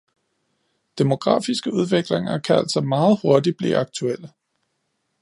[0.97, 4.31] Demografiske udviklinger kan altså meget hurtigt blive aktuelle.